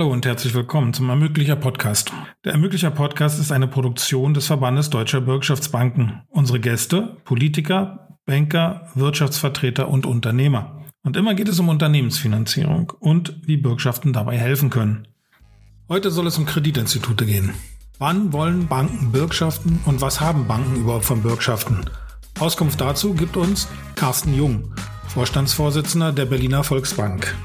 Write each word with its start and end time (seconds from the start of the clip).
Hallo 0.00 0.12
und 0.14 0.24
herzlich 0.24 0.54
willkommen 0.54 0.94
zum 0.94 1.10
Ermöglicher 1.10 1.56
Podcast. 1.56 2.10
Der 2.46 2.52
Ermöglicher 2.52 2.90
Podcast 2.90 3.38
ist 3.38 3.52
eine 3.52 3.68
Produktion 3.68 4.32
des 4.32 4.46
Verbandes 4.46 4.88
Deutscher 4.88 5.20
Bürgschaftsbanken. 5.20 6.22
Unsere 6.30 6.58
Gäste, 6.58 7.18
Politiker, 7.24 8.16
Banker, 8.24 8.88
Wirtschaftsvertreter 8.94 9.88
und 9.88 10.06
Unternehmer. 10.06 10.86
Und 11.02 11.18
immer 11.18 11.34
geht 11.34 11.50
es 11.50 11.60
um 11.60 11.68
Unternehmensfinanzierung 11.68 12.94
und 12.98 13.42
wie 13.44 13.58
Bürgschaften 13.58 14.14
dabei 14.14 14.38
helfen 14.38 14.70
können. 14.70 15.06
Heute 15.90 16.10
soll 16.10 16.28
es 16.28 16.38
um 16.38 16.46
Kreditinstitute 16.46 17.26
gehen. 17.26 17.52
Wann 17.98 18.32
wollen 18.32 18.68
Banken 18.68 19.12
Bürgschaften 19.12 19.80
und 19.84 20.00
was 20.00 20.18
haben 20.18 20.46
Banken 20.46 20.76
überhaupt 20.76 21.04
von 21.04 21.20
Bürgschaften? 21.20 21.84
Auskunft 22.38 22.80
dazu 22.80 23.12
gibt 23.12 23.36
uns 23.36 23.68
Carsten 23.96 24.34
Jung, 24.34 24.74
Vorstandsvorsitzender 25.08 26.10
der 26.10 26.24
Berliner 26.24 26.64
Volksbank. 26.64 27.36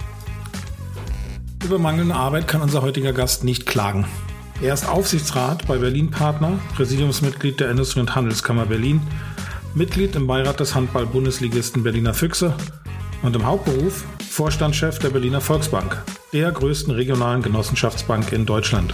Über 1.66 1.80
mangelnde 1.80 2.14
Arbeit 2.14 2.48
kann 2.48 2.62
unser 2.62 2.84
heutiger 2.84 3.12
Gast 3.12 3.44
nicht 3.44 3.66
klagen. 3.66 4.06
Er 4.62 4.76
ist 4.76 4.88
Aufsichtsrat 4.88 5.66
bei 5.66 5.80
Berlin 5.80 6.12
Partner, 6.12 6.60
Präsidiumsmitglied 6.76 7.60
der 7.60 7.72
Industrie- 7.72 8.02
und 8.02 8.14
Handelskammer 8.14 8.68
Berlin, 8.68 9.02
Mitglied 9.74 10.16
im 10.16 10.28
Beirat 10.28 10.60
des 10.60 10.76
Handball-Bundesligisten 10.76 11.82
Berliner 11.82 12.14
Füchse 12.14 12.54
und 13.24 13.36
im 13.36 13.48
Hauptberuf 13.48 14.04
Vorstandschef 14.30 15.00
der 15.00 15.10
Berliner 15.10 15.42
Volksbank, 15.42 16.04
der 16.34 16.52
größten 16.52 16.94
regionalen 16.94 17.42
Genossenschaftsbank 17.42 18.32
in 18.32 18.46
Deutschland. 18.46 18.94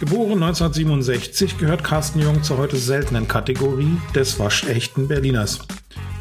Geboren 0.00 0.42
1967 0.42 1.58
gehört 1.58 1.84
Carsten 1.84 2.20
Jung 2.20 2.42
zur 2.44 2.56
heute 2.56 2.78
seltenen 2.78 3.28
Kategorie 3.28 3.98
des 4.14 4.38
waschechten 4.38 5.06
Berliners. 5.06 5.58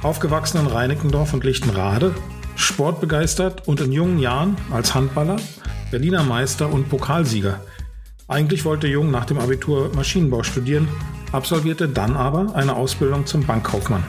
Aufgewachsen 0.04 0.60
in 0.60 0.68
Reinickendorf 0.68 1.34
und 1.34 1.46
Lichtenrade 1.46 2.14
sportbegeistert 2.66 3.68
und 3.68 3.82
in 3.82 3.92
jungen 3.92 4.20
Jahren 4.20 4.58
als 4.72 4.94
Handballer, 4.96 5.38
Berliner 5.92 6.24
Meister 6.24 6.72
und 6.72 6.90
Pokalsieger. 6.90 7.62
Eigentlich 8.28 8.66
wollte 8.66 8.88
Jung 8.88 9.12
nach 9.12 9.26
dem 9.26 9.38
Abitur 9.38 9.92
Maschinenbau 9.96 10.44
studieren, 10.44 10.88
absolvierte 11.32 11.88
dann 11.88 12.18
aber 12.18 12.56
eine 12.56 12.76
Ausbildung 12.76 13.26
zum 13.26 13.46
Bankkaufmann. 13.46 14.04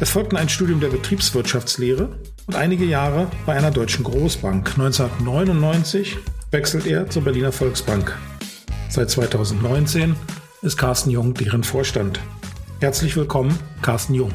Es 0.00 0.10
folgten 0.10 0.38
ein 0.38 0.48
Studium 0.48 0.80
der 0.80 0.88
Betriebswirtschaftslehre 0.88 2.08
und 2.46 2.56
einige 2.56 2.86
Jahre 2.86 3.28
bei 3.44 3.54
einer 3.54 3.70
deutschen 3.70 4.02
Großbank. 4.04 4.78
1999 4.78 6.16
wechselt 6.50 6.86
er 6.86 7.10
zur 7.10 7.22
Berliner 7.22 7.52
Volksbank. 7.52 8.16
Seit 8.88 9.10
2019 9.10 10.16
ist 10.62 10.78
Carsten 10.78 11.10
Jung 11.10 11.34
deren 11.34 11.64
Vorstand. 11.64 12.18
Herzlich 12.80 13.14
willkommen, 13.14 13.56
Carsten 13.82 14.14
Jung. 14.14 14.32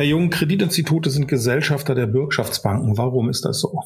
Herr 0.00 0.06
Jung, 0.06 0.30
Kreditinstitute 0.30 1.10
sind 1.10 1.28
Gesellschafter 1.28 1.94
der 1.94 2.06
Bürgschaftsbanken. 2.06 2.96
Warum 2.96 3.28
ist 3.28 3.44
das 3.44 3.60
so? 3.60 3.82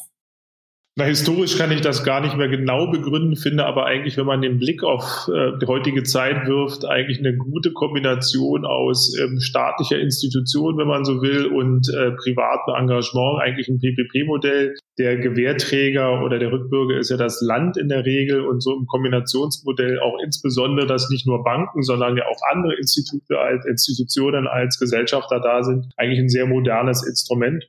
Na, 0.97 1.07
historisch 1.07 1.59
kann 1.59 1.73
ich 1.73 1.81
das 1.81 2.05
gar 2.05 2.21
nicht 2.21 2.37
mehr 2.37 2.47
genau 2.47 2.89
begründen, 2.89 3.35
finde 3.35 3.67
aber 3.67 3.85
eigentlich, 3.85 4.17
wenn 4.17 4.27
man 4.27 4.43
den 4.43 4.61
Blick 4.61 4.85
auf 4.85 5.29
äh, 5.29 5.59
die 5.61 5.67
heutige 5.67 6.05
Zeit 6.05 6.47
wirft, 6.47 6.85
eigentlich 6.85 7.19
eine 7.19 7.37
gute 7.37 7.73
Kombination 7.73 8.65
aus 8.65 9.13
ähm, 9.19 9.41
staatlicher 9.41 9.99
Institution, 9.99 10.79
wenn 10.79 10.87
man 10.87 11.05
so 11.05 11.21
will, 11.21 11.47
und 11.47 11.89
äh, 11.89 12.13
privatem 12.13 12.75
Engagement, 12.79 13.43
eigentlich 13.43 13.67
ein 13.67 13.81
PPP-Modell. 13.81 14.77
Der 14.97 15.17
Gewährträger 15.17 16.23
oder 16.23 16.39
der 16.39 16.53
Rückbürger 16.53 16.97
ist 16.97 17.11
ja 17.11 17.17
das 17.17 17.41
Land 17.41 17.77
in 17.77 17.89
der 17.89 18.05
Regel 18.05 18.47
und 18.47 18.63
so 18.63 18.79
im 18.79 18.87
Kombinationsmodell 18.87 19.99
auch 19.99 20.17
insbesondere, 20.25 20.87
dass 20.87 21.11
nicht 21.11 21.27
nur 21.27 21.43
Banken, 21.43 21.83
sondern 21.83 22.17
ja 22.17 22.23
auch 22.29 22.41
andere 22.53 22.77
Institute 22.77 23.37
als 23.37 23.67
Institutionen 23.67 24.47
als 24.47 24.79
Gesellschafter 24.79 25.41
da 25.41 25.65
sind, 25.65 25.87
eigentlich 25.97 26.21
ein 26.21 26.29
sehr 26.29 26.47
modernes 26.47 27.05
Instrument. 27.05 27.65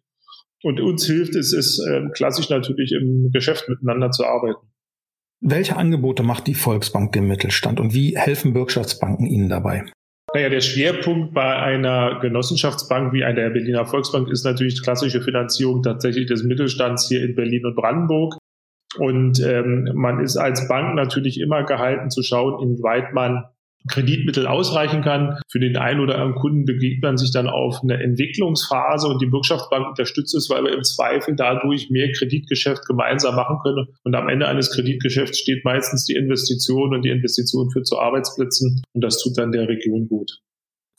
Und 0.65 0.79
uns 0.79 1.05
hilft 1.05 1.35
es, 1.35 1.53
es 1.53 1.79
äh, 1.79 2.09
klassisch 2.15 2.49
natürlich 2.49 2.91
im 2.91 3.29
Geschäft 3.31 3.69
miteinander 3.69 4.09
zu 4.09 4.25
arbeiten. 4.25 4.65
Welche 5.39 5.77
Angebote 5.77 6.23
macht 6.23 6.47
die 6.47 6.55
Volksbank 6.55 7.11
dem 7.11 7.27
Mittelstand 7.27 7.79
und 7.79 7.93
wie 7.93 8.17
helfen 8.17 8.53
Bürgschaftsbanken 8.53 9.27
Ihnen 9.27 9.47
dabei? 9.47 9.85
Naja, 10.33 10.49
der 10.49 10.61
Schwerpunkt 10.61 11.35
bei 11.35 11.55
einer 11.55 12.19
Genossenschaftsbank 12.19 13.13
wie 13.13 13.23
einer 13.23 13.41
der 13.41 13.49
Berliner 13.51 13.85
Volksbank 13.85 14.27
ist 14.29 14.43
natürlich 14.43 14.81
klassische 14.81 15.21
Finanzierung 15.21 15.83
tatsächlich 15.83 16.25
des 16.25 16.43
Mittelstands 16.43 17.07
hier 17.07 17.23
in 17.23 17.35
Berlin 17.35 17.67
und 17.67 17.75
Brandenburg. 17.75 18.35
Und 18.97 19.39
ähm, 19.41 19.91
man 19.93 20.19
ist 20.19 20.35
als 20.35 20.67
Bank 20.67 20.95
natürlich 20.95 21.39
immer 21.39 21.63
gehalten 21.63 22.09
zu 22.09 22.23
schauen, 22.23 22.59
inwieweit 22.63 23.13
man 23.13 23.43
Kreditmittel 23.89 24.47
ausreichen 24.47 25.01
kann. 25.01 25.37
Für 25.49 25.59
den 25.59 25.77
einen 25.77 25.99
oder 25.99 26.15
anderen 26.15 26.35
Kunden 26.35 26.65
begegnet 26.65 27.03
man 27.03 27.17
sich 27.17 27.31
dann 27.31 27.47
auf 27.47 27.81
eine 27.83 28.01
Entwicklungsphase 28.01 29.07
und 29.07 29.21
die 29.21 29.27
Bürgschaftsbank 29.27 29.87
unterstützt 29.87 30.35
es, 30.35 30.49
weil 30.49 30.63
wir 30.63 30.73
im 30.73 30.83
Zweifel 30.83 31.35
dadurch 31.35 31.89
mehr 31.89 32.11
Kreditgeschäft 32.11 32.85
gemeinsam 32.85 33.35
machen 33.35 33.57
können. 33.63 33.87
Und 34.03 34.15
am 34.15 34.29
Ende 34.29 34.47
eines 34.47 34.71
Kreditgeschäfts 34.71 35.39
steht 35.39 35.63
meistens 35.65 36.05
die 36.05 36.15
Investition 36.15 36.93
und 36.93 37.03
die 37.03 37.09
Investition 37.09 37.69
führt 37.71 37.87
zu 37.87 37.99
Arbeitsplätzen 37.99 38.81
und 38.93 39.03
das 39.03 39.21
tut 39.21 39.37
dann 39.37 39.51
der 39.51 39.67
Region 39.67 40.07
gut. 40.07 40.39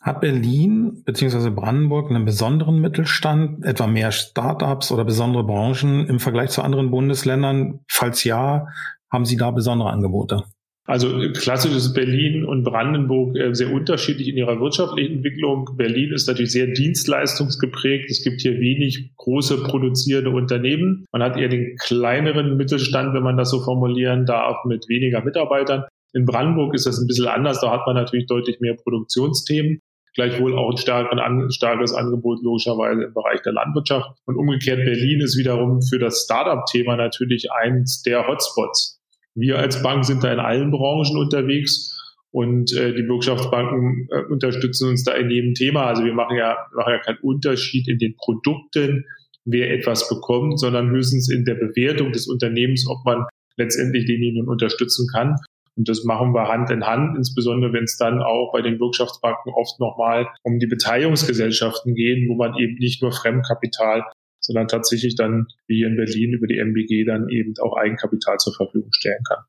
Hat 0.03 0.21
Berlin 0.21 1.03
bzw. 1.05 1.51
Brandenburg 1.51 2.11
einen 2.11 2.25
besonderen 2.25 2.81
Mittelstand, 2.81 3.65
etwa 3.65 3.89
mehr 3.89 4.13
Startups 4.13 4.93
oder 4.93 5.05
besondere 5.05 5.45
Branchen 5.45 6.07
im 6.07 6.21
Vergleich 6.21 6.51
zu 6.51 6.63
anderen 6.63 6.93
Bundesländern? 6.93 7.81
Falls 7.91 8.23
ja, 8.23 8.69
haben 9.11 9.25
Sie 9.25 9.37
da 9.37 9.51
besondere 9.51 9.91
Angebote? 9.91 10.45
Also 10.87 11.19
klassisch 11.33 11.75
ist 11.75 11.95
Berlin 11.95 12.45
und 12.45 12.63
Brandenburg 12.63 13.37
äh, 13.37 13.53
sehr 13.55 13.73
unterschiedlich 13.73 14.29
in 14.29 14.37
ihrer 14.37 14.61
wirtschaftlichen 14.61 15.17
Entwicklung. 15.17 15.69
Berlin 15.77 16.13
ist 16.13 16.29
natürlich 16.29 16.53
sehr 16.53 16.69
dienstleistungsgeprägt. 16.69 18.09
Es 18.09 18.23
gibt 18.23 18.41
hier 18.41 18.61
wenig 18.61 19.11
große 19.17 19.65
produzierende 19.65 20.31
Unternehmen. 20.31 21.05
Man 21.13 21.23
hat 21.23 21.37
eher 21.37 21.49
den 21.49 21.77
kleineren 21.77 22.57
Mittelstand, 22.57 23.15
wenn 23.15 23.25
man 23.25 23.37
das 23.37 23.51
so 23.51 23.61
formulieren 23.61 24.27
darf, 24.27 24.65
mit 24.65 24.89
weniger 24.89 25.25
Mitarbeitern. 25.25 25.85
In 26.13 26.25
Brandenburg 26.25 26.73
ist 26.75 26.87
das 26.87 26.99
ein 26.99 27.09
bisschen 27.09 27.27
anders. 27.27 27.61
Da 27.61 27.73
hat 27.73 27.87
man 27.87 27.97
natürlich 27.97 28.27
deutlich 28.27 28.61
mehr 28.61 28.75
Produktionsthemen. 28.75 29.81
Gleichwohl 30.15 30.57
auch 30.57 30.71
ein 30.71 30.79
stärkeren, 30.79 31.51
starkes 31.51 31.93
Angebot 31.93 32.43
logischerweise 32.43 33.03
im 33.03 33.13
Bereich 33.13 33.43
der 33.43 33.53
Landwirtschaft. 33.53 34.09
Und 34.25 34.37
umgekehrt 34.37 34.79
Berlin 34.79 35.21
ist 35.21 35.37
wiederum 35.37 35.83
für 35.83 35.99
das 35.99 36.23
Startup-Thema 36.25 36.97
natürlich 36.97 37.53
eins 37.53 38.03
der 38.03 38.27
Hotspots. 38.27 38.96
Wir 39.37 39.59
als 39.59 39.83
Bank 39.83 40.05
sind 40.05 40.25
da 40.25 40.33
in 40.33 40.41
allen 40.41 40.71
Branchen 40.71 41.19
unterwegs 41.19 41.93
und 42.31 42.73
äh, 42.75 42.95
die 42.95 43.03
Bürgschaftsbanken 43.03 44.09
äh, 44.11 44.33
unterstützen 44.33 44.89
uns 44.89 45.05
da 45.05 45.13
in 45.13 45.31
jedem 45.31 45.55
Thema. 45.55 45.87
Also 45.87 46.05
wir 46.05 46.15
machen 46.15 46.37
ja, 46.37 46.57
machen 46.75 46.93
ja 46.93 46.99
keinen 46.99 47.19
Unterschied 47.19 47.87
in 47.87 47.99
den 47.99 48.17
Produkten, 48.17 49.05
wer 49.45 49.73
etwas 49.73 50.09
bekommt, 50.09 50.59
sondern 50.59 50.91
höchstens 50.91 51.31
in 51.31 51.45
der 51.45 51.55
Bewertung 51.55 52.13
des 52.13 52.27
Unternehmens, 52.27 52.87
ob 52.89 53.05
man 53.05 53.27
letztendlich 53.57 54.07
denjenigen 54.07 54.49
unterstützen 54.49 55.07
kann. 55.13 55.37
Und 55.77 55.89
das 55.89 56.05
machen 56.05 56.33
wir 56.33 56.49
Hand 56.49 56.71
in 56.71 56.87
Hand, 56.87 57.17
insbesondere 57.17 57.73
wenn 57.75 57.85
es 57.85 57.99
dann 57.99 58.23
auch 58.23 58.53
bei 58.53 58.63
den 58.63 58.81
Wirtschaftsbanken 58.81 59.53
oft 59.53 59.79
nochmal 59.79 60.27
um 60.43 60.59
die 60.59 60.67
Beteiligungsgesellschaften 60.67 61.95
geht, 61.95 62.29
wo 62.29 62.35
man 62.35 62.57
eben 62.59 62.77
nicht 62.79 63.03
nur 63.03 63.13
Fremdkapital 63.13 64.03
sondern 64.47 64.69
tatsächlich 64.69 65.17
dann 65.17 65.47
wie 65.67 65.83
in 65.83 65.97
Berlin 65.97 66.33
über 66.33 66.47
die 66.47 66.59
MBG 66.59 67.05
dann 67.05 67.29
eben 67.29 67.55
auch 67.61 67.77
Eigenkapital 67.77 68.39
zur 68.39 68.55
Verfügung 68.55 68.93
stellen 68.93 69.23
kann. 69.29 69.45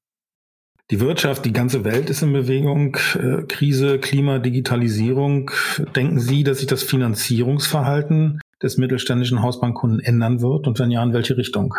Die 0.89 1.01
Wirtschaft, 1.01 1.43
die 1.43 1.51
ganze 1.51 1.83
Welt 1.83 2.09
ist 2.09 2.21
in 2.21 2.31
Bewegung. 2.31 2.97
Äh, 3.15 3.43
Krise, 3.47 3.99
Klima, 3.99 4.39
Digitalisierung. 4.39 5.51
Denken 5.95 6.19
Sie, 6.19 6.43
dass 6.43 6.59
sich 6.59 6.67
das 6.67 6.83
Finanzierungsverhalten 6.83 8.39
des 8.63 8.77
mittelständischen 8.77 9.41
Hausbankkunden 9.41 9.99
ändern 9.99 10.41
wird? 10.41 10.65
Und 10.65 10.79
wenn 10.79 10.89
ja, 10.89 11.03
in 11.03 11.13
welche 11.13 11.35
Richtung? 11.35 11.73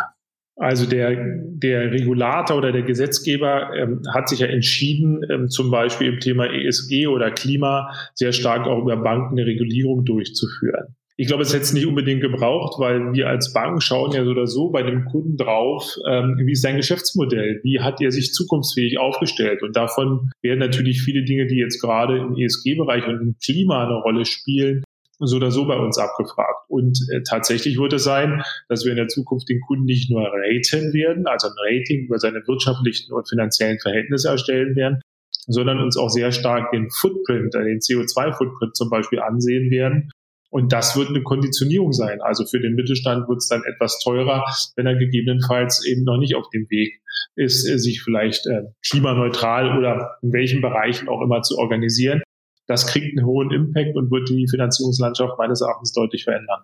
Also 0.55 0.85
der, 0.85 1.15
der 1.15 1.91
Regulator 1.91 2.57
oder 2.57 2.73
der 2.73 2.83
Gesetzgeber 2.83 3.73
ähm, 3.75 4.01
hat 4.13 4.27
sich 4.27 4.39
ja 4.39 4.47
entschieden, 4.47 5.21
ähm, 5.31 5.47
zum 5.47 5.71
Beispiel 5.71 6.13
im 6.13 6.19
Thema 6.19 6.45
ESG 6.47 7.07
oder 7.07 7.31
Klima 7.31 7.93
sehr 8.13 8.33
stark 8.33 8.67
auch 8.67 8.81
über 8.81 8.97
Banken 8.97 9.39
eine 9.39 9.47
Regulierung 9.47 10.03
durchzuführen. 10.03 10.95
Ich 11.19 11.27
glaube, 11.27 11.43
es 11.43 11.51
hätte 11.51 11.63
es 11.63 11.73
nicht 11.73 11.85
unbedingt 11.85 12.21
gebraucht, 12.21 12.79
weil 12.79 13.11
wir 13.11 13.27
als 13.27 13.51
Bank 13.51 13.83
schauen 13.83 14.13
ja 14.13 14.23
so 14.23 14.31
oder 14.31 14.47
so 14.47 14.69
bei 14.69 14.83
dem 14.83 15.03
Kunden 15.03 15.35
drauf, 15.35 15.97
ähm, 16.07 16.37
wie 16.45 16.53
ist 16.53 16.61
sein 16.61 16.77
Geschäftsmodell, 16.77 17.59
wie 17.61 17.81
hat 17.81 17.99
er 17.99 18.11
sich 18.11 18.31
zukunftsfähig 18.31 18.99
aufgestellt. 18.99 19.61
Und 19.61 19.75
davon 19.75 20.31
werden 20.41 20.59
natürlich 20.59 21.01
viele 21.01 21.25
Dinge, 21.25 21.45
die 21.45 21.57
jetzt 21.57 21.81
gerade 21.81 22.19
im 22.19 22.37
ESG-Bereich 22.37 23.05
und 23.05 23.19
im 23.19 23.35
Klima 23.43 23.83
eine 23.83 23.95
Rolle 23.95 24.23
spielen, 24.23 24.81
so 25.19 25.35
oder 25.35 25.51
so 25.51 25.67
bei 25.67 25.75
uns 25.75 25.97
abgefragt. 25.97 26.63
Und 26.69 26.97
äh, 27.11 27.21
tatsächlich 27.27 27.77
wird 27.77 27.91
es 27.91 28.05
sein, 28.05 28.41
dass 28.69 28.85
wir 28.85 28.91
in 28.91 28.97
der 28.97 29.09
Zukunft 29.09 29.49
den 29.49 29.59
Kunden 29.59 29.83
nicht 29.83 30.09
nur 30.09 30.21
raten 30.21 30.93
werden, 30.93 31.27
also 31.27 31.49
ein 31.49 31.53
Rating 31.65 32.05
über 32.05 32.17
seine 32.17 32.47
wirtschaftlichen 32.47 33.11
und 33.11 33.27
finanziellen 33.27 33.79
Verhältnisse 33.79 34.29
erstellen 34.29 34.73
werden, 34.77 35.01
sondern 35.47 35.81
uns 35.81 35.97
auch 35.97 36.07
sehr 36.07 36.31
stark 36.31 36.71
den 36.71 36.89
Footprint, 36.89 37.55
äh, 37.55 37.65
den 37.65 37.79
CO2-Footprint 37.79 38.77
zum 38.77 38.89
Beispiel 38.89 39.19
ansehen 39.19 39.69
werden 39.69 40.09
und 40.49 40.73
das 40.73 40.95
wird 40.97 41.09
eine 41.09 41.21
Konditionierung 41.21 41.93
sein. 41.93 42.21
Also 42.21 42.45
für 42.45 42.59
den 42.59 42.73
Mittelstand 42.73 43.27
wird 43.27 43.37
es 43.37 43.47
dann 43.47 43.63
etwas 43.63 43.99
teurer, 43.99 44.45
wenn 44.75 44.87
er 44.87 44.95
gegebenenfalls 44.95 45.85
eben 45.85 46.03
noch 46.03 46.17
nicht 46.17 46.35
auf 46.35 46.49
dem 46.49 46.69
Weg 46.69 47.01
ist, 47.35 47.67
äh, 47.69 47.77
sich 47.77 48.01
vielleicht 48.01 48.47
äh, 48.47 48.63
klimaneutral 48.87 49.77
oder 49.77 50.17
in 50.21 50.33
welchen 50.33 50.61
Bereichen 50.61 51.07
auch 51.07 51.21
immer 51.21 51.41
zu 51.41 51.57
organisieren. 51.57 52.21
Das 52.67 52.87
kriegt 52.87 53.17
einen 53.17 53.25
hohen 53.25 53.51
Impact 53.51 53.95
und 53.95 54.11
wird 54.11 54.29
die 54.29 54.47
Finanzierungslandschaft 54.49 55.37
meines 55.37 55.61
Erachtens 55.61 55.91
deutlich 55.93 56.23
verändern. 56.23 56.61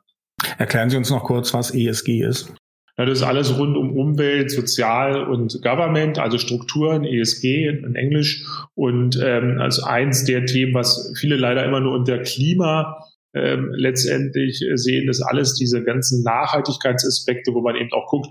Erklären 0.58 0.90
Sie 0.90 0.98
uns 0.98 1.10
noch 1.10 1.24
kurz, 1.24 1.54
was 1.54 1.74
ESG 1.74 2.22
ist. 2.22 2.54
Ja, 2.98 3.06
das 3.06 3.20
ist 3.20 3.24
alles 3.24 3.58
rund 3.58 3.76
um 3.76 3.98
Umwelt, 3.98 4.52
Sozial 4.52 5.26
und 5.26 5.62
Government, 5.62 6.18
also 6.18 6.38
Strukturen, 6.38 7.04
ESG 7.04 7.68
in 7.68 7.96
Englisch. 7.96 8.46
Und 8.74 9.20
ähm, 9.22 9.60
als 9.60 9.84
eins 9.84 10.24
der 10.24 10.46
Themen, 10.46 10.74
was 10.74 11.14
viele 11.20 11.36
leider 11.36 11.66
immer 11.66 11.82
nur 11.82 11.94
unter 11.94 12.20
Klima 12.20 13.00
ähm, 13.36 13.72
letztendlich 13.76 14.64
sehen, 14.76 15.10
ist 15.10 15.22
alles 15.22 15.56
diese 15.56 15.84
ganzen 15.84 16.24
Nachhaltigkeitsaspekte, 16.24 17.54
wo 17.54 17.62
man 17.62 17.76
eben 17.76 17.92
auch 17.92 18.08
guckt, 18.08 18.30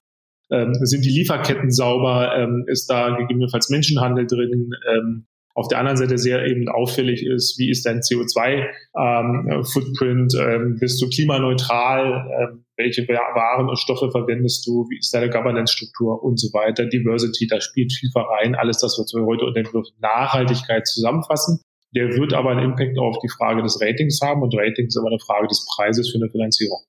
ähm, 0.50 0.74
sind 0.82 1.04
die 1.04 1.10
Lieferketten 1.10 1.70
sauber, 1.70 2.34
ähm, 2.36 2.64
ist 2.66 2.90
da 2.90 3.16
gegebenenfalls 3.16 3.70
Menschenhandel 3.70 4.26
drin, 4.26 4.72
ähm, 4.92 5.26
auf 5.56 5.68
der 5.68 5.78
anderen 5.78 5.96
Seite 5.96 6.18
sehr 6.18 6.44
eben 6.46 6.68
auffällig 6.68 7.24
ist, 7.24 7.56
wie 7.58 7.70
ist 7.70 7.86
dein 7.86 8.00
CO2-Footprint, 8.00 10.34
ähm, 10.34 10.48
ähm, 10.48 10.76
bist 10.80 11.00
du 11.00 11.08
klimaneutral, 11.08 12.28
ähm, 12.40 12.64
welche 12.76 13.06
Waren 13.06 13.68
und 13.68 13.78
Stoffe 13.78 14.10
verwendest 14.10 14.66
du, 14.66 14.88
wie 14.90 14.98
ist 14.98 15.14
deine 15.14 15.30
Governance-Struktur 15.30 16.24
und 16.24 16.40
so 16.40 16.52
weiter, 16.52 16.86
Diversity, 16.86 17.46
da 17.46 17.60
spielt 17.60 17.92
viel 17.92 18.10
rein, 18.14 18.56
alles 18.56 18.78
das, 18.78 18.98
was 18.98 19.14
wir 19.14 19.24
heute 19.24 19.44
unter 19.44 19.62
dem 19.62 19.70
Begriff 19.70 19.86
Nachhaltigkeit 20.00 20.88
zusammenfassen. 20.88 21.60
Der 21.94 22.16
wird 22.16 22.34
aber 22.34 22.50
einen 22.50 22.70
Impact 22.70 22.98
auf 22.98 23.18
die 23.22 23.28
Frage 23.28 23.62
des 23.62 23.80
Ratings 23.80 24.20
haben 24.22 24.42
und 24.42 24.54
Ratings 24.54 24.94
ist 24.94 24.98
aber 24.98 25.08
eine 25.08 25.20
Frage 25.20 25.46
des 25.46 25.66
Preises 25.74 26.10
für 26.10 26.18
eine 26.18 26.30
Finanzierung. 26.30 26.80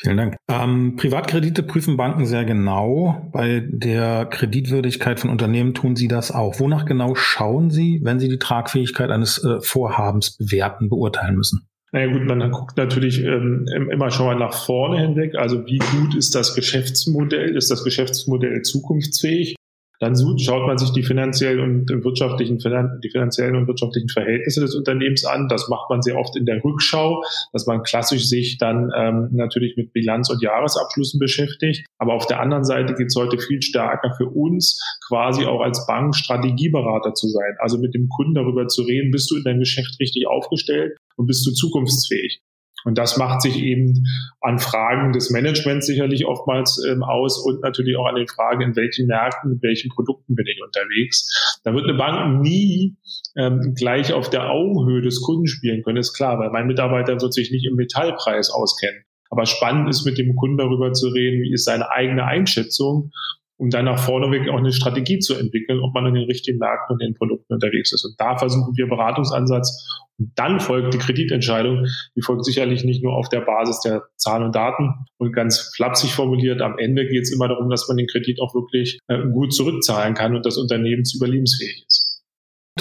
Vielen 0.00 0.16
Dank. 0.16 0.36
Ähm, 0.48 0.94
Privatkredite 0.94 1.64
prüfen 1.64 1.96
Banken 1.96 2.24
sehr 2.24 2.44
genau. 2.44 3.28
Bei 3.32 3.64
der 3.66 4.26
Kreditwürdigkeit 4.26 5.18
von 5.18 5.28
Unternehmen 5.28 5.74
tun 5.74 5.96
Sie 5.96 6.06
das 6.06 6.30
auch. 6.30 6.60
Wonach 6.60 6.84
genau 6.84 7.16
schauen 7.16 7.70
Sie, 7.70 8.00
wenn 8.04 8.20
Sie 8.20 8.28
die 8.28 8.38
Tragfähigkeit 8.38 9.10
eines 9.10 9.42
äh, 9.42 9.60
Vorhabens 9.60 10.36
bewerten, 10.36 10.88
beurteilen 10.88 11.34
müssen? 11.34 11.68
Naja 11.90 12.12
gut, 12.12 12.26
man 12.26 12.50
guckt 12.52 12.76
natürlich 12.76 13.24
ähm, 13.24 13.66
immer 13.90 14.10
schon 14.10 14.26
mal 14.26 14.36
nach 14.36 14.54
vorne 14.54 15.00
hinweg. 15.00 15.34
Also 15.34 15.66
wie 15.66 15.78
gut 15.78 16.14
ist 16.14 16.34
das 16.34 16.54
Geschäftsmodell? 16.54 17.56
Ist 17.56 17.70
das 17.70 17.82
Geschäftsmodell 17.82 18.62
zukunftsfähig? 18.62 19.56
Dann 20.00 20.14
schaut 20.38 20.66
man 20.66 20.78
sich 20.78 20.92
die 20.92 21.02
finanziellen 21.02 21.80
und 21.90 22.04
wirtschaftlichen, 22.04 22.58
die 22.58 23.10
finanziellen 23.10 23.56
und 23.56 23.66
wirtschaftlichen 23.66 24.08
Verhältnisse 24.08 24.60
des 24.60 24.74
Unternehmens 24.76 25.24
an. 25.24 25.48
Das 25.48 25.68
macht 25.68 25.90
man 25.90 26.02
sehr 26.02 26.16
oft 26.16 26.36
in 26.36 26.46
der 26.46 26.62
Rückschau, 26.62 27.22
dass 27.52 27.66
man 27.66 27.82
klassisch 27.82 28.28
sich 28.28 28.58
dann 28.58 28.92
ähm, 28.96 29.30
natürlich 29.32 29.76
mit 29.76 29.92
Bilanz 29.92 30.30
und 30.30 30.40
Jahresabschlüssen 30.40 31.18
beschäftigt. 31.18 31.84
Aber 31.98 32.14
auf 32.14 32.26
der 32.26 32.40
anderen 32.40 32.64
Seite 32.64 32.94
geht 32.94 33.08
es 33.08 33.16
heute 33.16 33.38
viel 33.38 33.60
stärker 33.60 34.14
für 34.16 34.26
uns, 34.26 34.80
quasi 35.08 35.44
auch 35.44 35.60
als 35.60 35.84
Bank 35.86 36.14
Strategieberater 36.14 37.14
zu 37.14 37.28
sein. 37.28 37.56
Also 37.58 37.78
mit 37.78 37.94
dem 37.94 38.08
Kunden 38.08 38.34
darüber 38.34 38.68
zu 38.68 38.82
reden, 38.82 39.10
bist 39.10 39.30
du 39.30 39.36
in 39.36 39.44
deinem 39.44 39.60
Geschäft 39.60 39.98
richtig 39.98 40.28
aufgestellt 40.28 40.96
und 41.16 41.26
bist 41.26 41.44
du 41.44 41.52
zukunftsfähig. 41.52 42.40
Und 42.84 42.98
das 42.98 43.16
macht 43.16 43.42
sich 43.42 43.58
eben 43.58 44.04
an 44.40 44.58
Fragen 44.58 45.12
des 45.12 45.30
Managements 45.30 45.86
sicherlich 45.86 46.26
oftmals 46.26 46.82
ähm, 46.88 47.02
aus 47.02 47.44
und 47.44 47.60
natürlich 47.62 47.96
auch 47.96 48.06
an 48.06 48.14
den 48.14 48.28
Fragen, 48.28 48.62
in 48.62 48.76
welchen 48.76 49.06
Märkten, 49.06 49.52
mit 49.52 49.62
welchen 49.62 49.90
Produkten 49.90 50.34
bin 50.34 50.46
ich 50.46 50.60
unterwegs. 50.64 51.60
Da 51.64 51.74
wird 51.74 51.84
eine 51.84 51.98
Bank 51.98 52.40
nie 52.40 52.96
ähm, 53.36 53.74
gleich 53.76 54.12
auf 54.12 54.30
der 54.30 54.50
Augenhöhe 54.50 55.02
des 55.02 55.22
Kunden 55.22 55.46
spielen 55.46 55.82
können, 55.82 55.98
ist 55.98 56.14
klar, 56.14 56.38
weil 56.38 56.50
mein 56.50 56.66
Mitarbeiter 56.66 57.20
wird 57.20 57.34
sich 57.34 57.50
nicht 57.50 57.66
im 57.66 57.74
Metallpreis 57.74 58.50
auskennen. 58.50 59.04
Aber 59.30 59.44
spannend 59.44 59.88
ist, 59.90 60.06
mit 60.06 60.16
dem 60.16 60.34
Kunden 60.36 60.56
darüber 60.56 60.92
zu 60.92 61.08
reden, 61.08 61.42
wie 61.42 61.52
ist 61.52 61.64
seine 61.64 61.90
eigene 61.90 62.24
Einschätzung 62.24 63.10
um 63.58 63.70
dann 63.70 63.84
nach 63.84 63.98
vorne 63.98 64.30
weg 64.30 64.48
auch 64.48 64.58
eine 64.58 64.72
Strategie 64.72 65.18
zu 65.18 65.34
entwickeln, 65.34 65.80
ob 65.80 65.92
man 65.92 66.06
in 66.06 66.14
den 66.14 66.24
richtigen 66.24 66.58
Märkten 66.58 66.94
und 66.94 67.02
den 67.02 67.14
Produkten 67.14 67.54
unterwegs 67.54 67.92
ist. 67.92 68.04
Und 68.04 68.14
da 68.18 68.38
versuchen 68.38 68.76
wir 68.76 68.88
Beratungsansatz 68.88 70.06
und 70.18 70.32
dann 70.36 70.60
folgt 70.60 70.94
die 70.94 70.98
Kreditentscheidung. 70.98 71.86
Die 72.16 72.22
folgt 72.22 72.44
sicherlich 72.44 72.84
nicht 72.84 73.02
nur 73.02 73.16
auf 73.16 73.28
der 73.28 73.40
Basis 73.40 73.80
der 73.80 74.04
Zahlen 74.16 74.44
und 74.44 74.54
Daten 74.54 74.94
und 75.18 75.32
ganz 75.32 75.72
flapsig 75.74 76.10
formuliert. 76.10 76.62
Am 76.62 76.78
Ende 76.78 77.06
geht 77.06 77.22
es 77.22 77.32
immer 77.32 77.48
darum, 77.48 77.68
dass 77.68 77.86
man 77.88 77.96
den 77.96 78.06
Kredit 78.06 78.40
auch 78.40 78.54
wirklich 78.54 78.98
äh, 79.08 79.18
gut 79.32 79.52
zurückzahlen 79.52 80.14
kann 80.14 80.36
und 80.36 80.46
das 80.46 80.56
Unternehmen 80.56 81.02
überlebensfähig 81.14 81.84
ist 81.86 82.08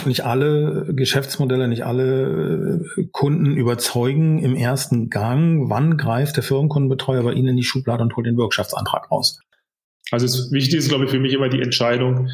nicht 0.06 0.26
alle 0.26 0.94
Geschäftsmodelle, 0.94 1.68
nicht 1.68 1.86
alle 1.86 2.82
äh, 2.98 3.04
Kunden 3.12 3.58
überzeugen 3.58 4.40
im 4.40 4.56
ersten 4.56 5.10
Gang. 5.10 5.70
Wann 5.70 5.98
greift 5.98 6.38
der 6.38 6.44
Firmenkundenbetreuer 6.44 7.24
bei 7.24 7.34
Ihnen 7.34 7.50
in 7.50 7.58
die 7.58 7.64
Schublade 7.64 8.04
und 8.04 8.16
holt 8.16 8.26
den 8.26 8.36
Bürgschaftsantrag 8.36 9.12
raus? 9.12 9.40
Also 10.12 10.26
es 10.26 10.52
wichtig 10.52 10.80
ist, 10.80 10.90
glaube 10.90 11.06
ich, 11.06 11.12
für 11.12 11.20
mich 11.20 11.34
immer 11.34 11.50
die 11.50 11.62
Entscheidung, 11.62 12.30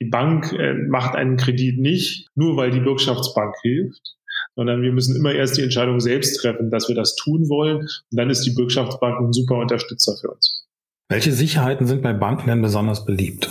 die 0.00 0.08
Bank 0.08 0.52
äh, 0.52 0.74
macht 0.74 1.14
einen 1.14 1.36
Kredit 1.36 1.78
nicht, 1.78 2.28
nur 2.34 2.56
weil 2.56 2.70
die 2.70 2.80
Bürgschaftsbank 2.80 3.54
hilft, 3.62 4.16
sondern 4.54 4.82
wir 4.82 4.92
müssen 4.92 5.16
immer 5.16 5.32
erst 5.32 5.56
die 5.56 5.62
Entscheidung 5.62 6.00
selbst 6.00 6.40
treffen, 6.40 6.70
dass 6.70 6.88
wir 6.88 6.94
das 6.94 7.14
tun 7.16 7.48
wollen. 7.48 7.78
Und 7.78 7.88
dann 8.10 8.30
ist 8.30 8.42
die 8.42 8.54
Bürgschaftsbank 8.54 9.20
ein 9.20 9.32
super 9.32 9.56
Unterstützer 9.56 10.16
für 10.20 10.30
uns. 10.30 10.66
Welche 11.08 11.32
Sicherheiten 11.32 11.86
sind 11.86 12.02
bei 12.02 12.12
Banken 12.12 12.48
denn 12.48 12.62
besonders 12.62 13.04
beliebt? 13.04 13.48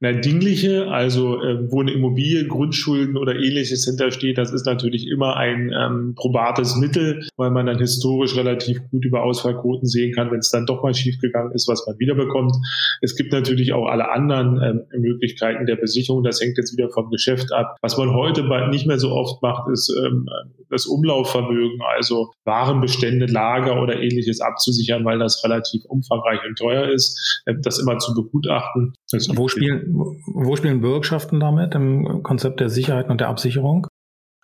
Na, 0.00 0.12
dingliche, 0.12 0.88
also 0.88 1.42
äh, 1.42 1.70
wo 1.70 1.80
eine 1.80 1.92
Immobilie, 1.92 2.46
Grundschulden 2.46 3.16
oder 3.16 3.34
ähnliches 3.34 3.86
hintersteht, 3.86 4.36
das 4.36 4.52
ist 4.52 4.66
natürlich 4.66 5.06
immer 5.06 5.36
ein 5.36 5.72
ähm, 5.72 6.14
probates 6.14 6.76
Mittel, 6.76 7.26
weil 7.36 7.50
man 7.50 7.66
dann 7.66 7.78
historisch 7.78 8.36
relativ 8.36 8.78
gut 8.90 9.04
über 9.06 9.22
Ausfallquoten 9.22 9.88
sehen 9.88 10.14
kann, 10.14 10.30
wenn 10.30 10.40
es 10.40 10.50
dann 10.50 10.66
doch 10.66 10.82
mal 10.82 10.94
schiefgegangen 10.94 11.52
ist, 11.52 11.66
was 11.66 11.86
man 11.86 11.98
wiederbekommt. 11.98 12.54
Es 13.00 13.16
gibt 13.16 13.32
natürlich 13.32 13.72
auch 13.72 13.86
alle 13.86 14.10
anderen 14.10 14.60
ähm, 14.62 15.00
Möglichkeiten 15.00 15.64
der 15.64 15.76
Besicherung. 15.76 16.22
Das 16.22 16.40
hängt 16.40 16.58
jetzt 16.58 16.76
wieder 16.76 16.90
vom 16.90 17.10
Geschäft 17.10 17.52
ab. 17.52 17.76
Was 17.80 17.96
man 17.96 18.12
heute 18.12 18.44
nicht 18.68 18.86
mehr 18.86 18.98
so 18.98 19.12
oft 19.12 19.42
macht, 19.42 19.70
ist 19.72 19.88
ähm, 20.04 20.26
das 20.68 20.86
Umlaufvermögen, 20.86 21.80
also 21.96 22.32
Warenbestände, 22.44 23.26
Lager 23.26 23.80
oder 23.80 24.00
ähnliches 24.00 24.40
abzusichern, 24.40 25.04
weil 25.04 25.18
das 25.18 25.42
relativ 25.42 25.84
umfangreich 25.86 26.40
und 26.46 26.58
teuer 26.58 26.88
ist. 26.88 27.42
Äh, 27.46 27.54
das 27.62 27.78
immer 27.78 27.98
zu 27.98 28.14
begutachten. 28.14 28.94
Wo 29.12 29.46
spielen, 29.48 29.94
wo 30.26 30.56
spielen 30.56 30.80
Bürgschaften 30.80 31.38
damit 31.38 31.74
im 31.74 32.22
Konzept 32.22 32.60
der 32.60 32.68
Sicherheit 32.68 33.08
und 33.08 33.20
der 33.20 33.28
Absicherung? 33.28 33.86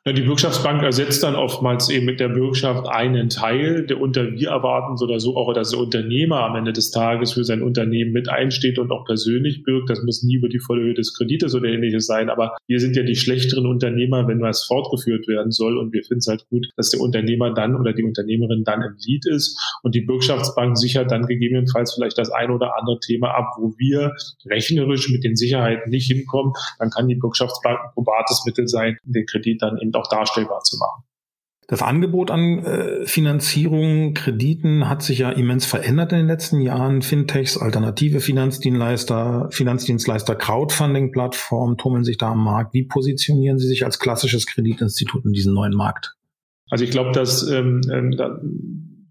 Die 0.04 0.22
Bürgschaftsbank 0.22 0.82
ersetzt 0.82 1.22
dann 1.22 1.36
oftmals 1.36 1.88
eben 1.88 2.06
mit 2.06 2.18
der 2.18 2.28
Bürgschaft 2.28 2.88
einen 2.88 3.28
Teil, 3.28 3.86
der 3.86 4.00
unter 4.00 4.32
wir 4.32 4.48
erwarten 4.48 5.00
oder 5.00 5.20
so 5.20 5.36
auch, 5.36 5.54
dass 5.54 5.70
der 5.70 5.78
Unternehmer 5.78 6.40
am 6.40 6.56
Ende 6.56 6.72
des 6.72 6.90
Tages 6.90 7.34
für 7.34 7.44
sein 7.44 7.62
Unternehmen 7.62 8.10
mit 8.10 8.28
einsteht 8.28 8.80
und 8.80 8.90
auch 8.90 9.04
persönlich 9.04 9.62
bürgt. 9.62 9.90
Das 9.90 10.02
muss 10.02 10.24
nie 10.24 10.34
über 10.34 10.48
die 10.48 10.58
volle 10.58 10.82
Höhe 10.82 10.94
des 10.94 11.16
Kredites 11.16 11.54
oder 11.54 11.68
ähnliches 11.68 12.06
sein. 12.06 12.30
Aber 12.30 12.56
wir 12.66 12.80
sind 12.80 12.96
ja 12.96 13.04
die 13.04 13.14
schlechteren 13.14 13.64
Unternehmer, 13.64 14.26
wenn 14.26 14.40
was 14.40 14.64
fortgeführt 14.64 15.28
werden 15.28 15.52
soll. 15.52 15.78
Und 15.78 15.92
wir 15.92 16.02
finden 16.02 16.18
es 16.18 16.26
halt 16.26 16.48
gut, 16.50 16.66
dass 16.76 16.90
der 16.90 17.00
Unternehmer 17.00 17.54
dann 17.54 17.76
oder 17.76 17.92
die 17.92 18.02
Unternehmerin 18.02 18.64
dann 18.64 18.82
im 18.82 18.96
Lied 19.06 19.24
ist. 19.26 19.56
Und 19.84 19.94
die 19.94 20.00
Bürgschaftsbank 20.00 20.76
sichert 20.76 21.12
dann 21.12 21.26
gegebenenfalls 21.26 21.94
vielleicht 21.94 22.18
das 22.18 22.32
ein 22.32 22.50
oder 22.50 22.76
andere 22.76 22.98
Thema 22.98 23.36
ab, 23.36 23.50
wo 23.56 23.72
wir 23.78 24.10
rechnerisch 24.46 25.10
mit 25.10 25.22
den 25.22 25.36
Sicherheiten 25.36 25.90
nicht 25.90 26.10
hinkommen. 26.10 26.54
Dann 26.80 26.90
kann 26.90 27.06
die 27.06 27.14
Bürgschaftsbank 27.14 27.78
ein 27.78 27.90
probates 27.94 28.42
Mittel 28.44 28.66
sein, 28.66 28.98
den 29.04 29.26
Kredit 29.26 29.62
dann 29.62 29.78
eben 29.92 30.00
auch 30.00 30.08
darstellbar 30.08 30.60
zu 30.62 30.78
machen. 30.78 31.04
Das 31.68 31.80
Angebot 31.80 32.30
an 32.30 32.58
äh, 32.58 33.06
Finanzierung, 33.06 34.14
Krediten 34.14 34.88
hat 34.88 35.02
sich 35.02 35.20
ja 35.20 35.30
immens 35.30 35.64
verändert 35.64 36.12
in 36.12 36.18
den 36.18 36.26
letzten 36.26 36.60
Jahren. 36.60 37.02
Fintechs, 37.02 37.56
alternative 37.56 38.20
Finanzdienstleister, 38.20 39.48
Finanzdienstleister, 39.50 40.34
Crowdfunding-Plattformen 40.34 41.78
tummeln 41.78 42.04
sich 42.04 42.18
da 42.18 42.32
am 42.32 42.44
Markt. 42.44 42.74
Wie 42.74 42.84
positionieren 42.84 43.58
Sie 43.58 43.68
sich 43.68 43.84
als 43.84 44.00
klassisches 44.00 44.46
Kreditinstitut 44.46 45.24
in 45.24 45.32
diesem 45.32 45.54
neuen 45.54 45.74
Markt? 45.74 46.14
Also 46.68 46.84
ich 46.84 46.90
glaube, 46.90 47.12
dass 47.12 47.48
ähm, 47.48 47.80
ähm 47.90 48.16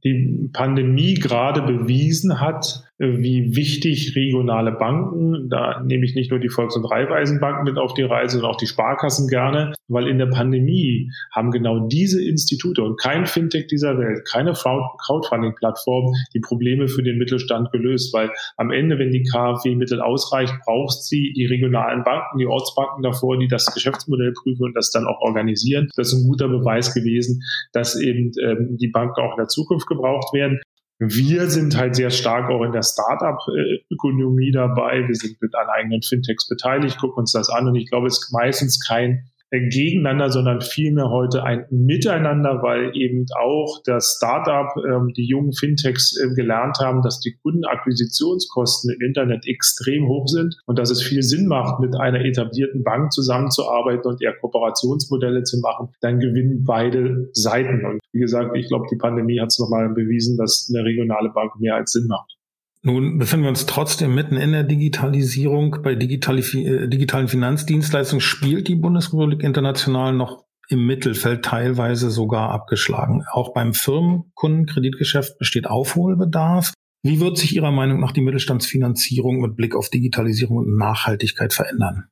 die 0.03 0.50
Pandemie 0.51 1.13
gerade 1.13 1.61
bewiesen 1.61 2.41
hat, 2.41 2.83
wie 3.01 3.55
wichtig 3.55 4.15
regionale 4.15 4.72
Banken, 4.72 5.50
da 5.50 5.81
nehme 5.84 6.05
ich 6.05 6.13
nicht 6.13 6.29
nur 6.29 6.39
die 6.39 6.50
Volks- 6.50 6.75
und 6.75 6.86
Raiffeisenbanken 6.86 7.63
mit 7.63 7.77
auf 7.77 7.96
die 7.96 8.03
Reise, 8.03 8.38
sondern 8.38 8.51
auch 8.51 8.58
die 8.58 8.67
Sparkassen 8.67 9.27
gerne, 9.27 9.74
weil 9.88 10.08
in 10.08 10.20
der 10.20 10.27
Pandemie 10.27 11.10
haben 11.34 11.50
genau 11.50 11.88
diese 11.88 12.24
Institute 12.24 12.81
und 12.81 13.00
kein 13.00 13.25
Fintech 13.25 13.67
dieser 13.67 13.98
Welt, 13.98 14.27
keine 14.31 14.53
Crowdfunding-Plattform 14.53 16.13
die 16.34 16.39
Probleme 16.41 16.88
für 16.88 17.01
den 17.01 17.17
Mittelstand 17.17 17.72
gelöst, 17.72 18.13
weil 18.13 18.29
am 18.58 18.70
Ende, 18.70 19.00
wenn 19.00 19.12
die 19.12 19.24
KfW-Mittel 19.24 20.00
ausreicht, 20.00 20.53
braucht 20.63 21.01
sie 21.01 21.34
die 21.36 21.48
regionalen 21.48 22.03
Banken, 22.03 22.38
die 22.38 22.46
Ortsbanken 22.46 23.01
davor, 23.01 23.39
die 23.39 23.48
das 23.48 23.65
Geschäftsmodell 23.74 24.34
prüfen 24.34 24.63
und 24.63 24.75
das 24.75 24.91
dann 24.91 25.08
auch 25.08 25.22
organisieren. 25.22 25.89
Das 25.96 26.13
ist 26.13 26.20
ein 26.20 26.27
guter 26.27 26.48
Beweis 26.48 26.93
gewesen, 26.93 27.41
dass 27.74 28.00
eben 28.00 28.31
ähm, 28.43 28.77
die 28.79 28.89
Banken 28.89 29.22
auch 29.22 29.31
in 29.31 29.38
der 29.38 29.48
Zukunft 29.48 29.88
gebraucht 29.88 30.34
werden. 30.34 30.60
Wir 31.03 31.50
sind 31.50 31.75
halt 31.77 31.96
sehr 31.96 32.12
stark 32.12 32.51
auch 32.51 32.63
in 32.63 32.74
der 32.74 32.84
Startup-Ökonomie 32.84 34.51
dabei. 34.51 35.08
Wir 35.08 35.15
sind 35.15 35.41
mit 35.41 35.55
an 35.55 35.67
eigenen 35.67 36.03
Fintechs 36.03 36.48
beteiligt, 36.48 37.00
gucken 37.00 37.22
uns 37.22 37.31
das 37.31 37.50
an 37.50 37.67
und 37.67 37.75
ich 37.75 37.89
glaube, 37.89 38.05
es 38.05 38.20
ist 38.20 38.31
meistens 38.31 38.79
kein 38.88 39.27
gegeneinander, 39.51 40.29
sondern 40.29 40.62
vielmehr 40.62 41.10
heute 41.10 41.43
ein 41.43 41.65
Miteinander, 41.70 42.62
weil 42.63 42.96
eben 42.96 43.25
auch 43.38 43.81
das 43.84 44.15
Startup, 44.17 44.70
ähm, 44.88 45.12
die 45.15 45.27
jungen 45.27 45.53
Fintechs 45.53 46.17
äh, 46.17 46.34
gelernt 46.34 46.77
haben, 46.79 47.01
dass 47.01 47.20
die 47.20 47.36
Kundenakquisitionskosten 47.41 48.93
im 48.93 49.05
Internet 49.05 49.46
extrem 49.46 50.08
hoch 50.08 50.27
sind 50.27 50.58
und 50.65 50.79
dass 50.79 50.89
es 50.89 51.03
viel 51.03 51.22
Sinn 51.22 51.48
macht, 51.48 51.79
mit 51.81 51.96
einer 52.00 52.24
etablierten 52.24 52.84
Bank 52.84 53.12
zusammenzuarbeiten 53.12 54.10
und 54.10 54.22
eher 54.22 54.34
Kooperationsmodelle 54.34 55.43
zu 55.43 55.60
machen. 55.60 55.89
Dann 56.00 56.20
gewinnen 56.20 56.63
beide 56.65 57.29
Seiten. 57.34 57.86
Und 57.86 58.00
wie 58.13 58.20
gesagt, 58.20 58.55
ich 58.55 58.67
glaube, 58.67 58.86
die 58.89 58.98
Pandemie 58.98 59.39
hat 59.39 59.50
es 59.50 59.60
nochmal 59.60 59.89
bewiesen, 59.89 60.38
dass 60.38 60.72
eine 60.74 60.86
regionale 60.86 61.29
Bank 61.29 61.60
mehr 61.60 61.75
als 61.75 61.91
Sinn 61.91 62.08
macht. 62.08 62.38
Nun 62.83 63.19
befinden 63.19 63.43
wir 63.43 63.50
uns 63.50 63.67
trotzdem 63.67 64.15
mitten 64.15 64.38
in 64.38 64.53
der 64.53 64.63
Digitalisierung. 64.63 65.77
Bei 65.83 65.93
digitali 65.93 66.41
äh, 66.65 66.88
digitalen 66.88 67.27
Finanzdienstleistungen 67.27 68.21
spielt 68.21 68.67
die 68.67 68.75
Bundesrepublik 68.75 69.43
international 69.43 70.13
noch 70.13 70.45
im 70.67 70.85
Mittelfeld, 70.85 71.43
teilweise 71.43 72.09
sogar 72.09 72.50
abgeschlagen. 72.50 73.23
Auch 73.31 73.53
beim 73.53 73.73
Firmenkundenkreditgeschäft 73.73 75.38
besteht 75.38 75.67
Aufholbedarf. 75.67 76.73
Wie 77.03 77.19
wird 77.19 77.38
sich 77.38 77.55
Ihrer 77.55 77.71
Meinung 77.71 78.00
nach 78.00 78.13
die 78.13 78.21
Mittelstandsfinanzierung 78.21 79.41
mit 79.41 79.55
Blick 79.55 79.75
auf 79.75 79.89
Digitalisierung 79.89 80.57
und 80.57 80.77
Nachhaltigkeit 80.77 81.53
verändern? 81.53 82.05